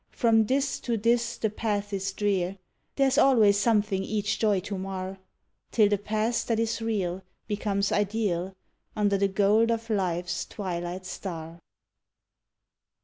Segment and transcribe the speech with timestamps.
[0.09, 2.57] From this to this the path is drear;
[2.95, 5.19] there's always something each joy to mar,
[5.71, 8.55] Till the past that is real becomes ideal
[8.95, 11.59] under the gold of life's twilight star.